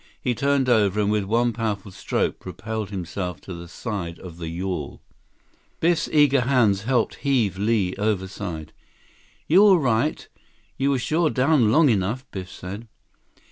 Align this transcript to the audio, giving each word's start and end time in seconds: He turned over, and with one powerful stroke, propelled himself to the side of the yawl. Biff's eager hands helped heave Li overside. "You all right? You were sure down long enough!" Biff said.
He 0.19 0.33
turned 0.33 0.67
over, 0.67 0.99
and 0.99 1.11
with 1.11 1.25
one 1.25 1.53
powerful 1.53 1.91
stroke, 1.91 2.39
propelled 2.39 2.89
himself 2.89 3.39
to 3.41 3.53
the 3.53 3.67
side 3.67 4.17
of 4.17 4.37
the 4.39 4.47
yawl. 4.49 4.99
Biff's 5.79 6.09
eager 6.11 6.41
hands 6.41 6.85
helped 6.85 7.17
heave 7.17 7.59
Li 7.59 7.95
overside. 7.97 8.73
"You 9.47 9.61
all 9.61 9.77
right? 9.77 10.27
You 10.75 10.89
were 10.89 10.97
sure 10.97 11.29
down 11.29 11.71
long 11.71 11.87
enough!" 11.89 12.25
Biff 12.31 12.49
said. 12.49 12.87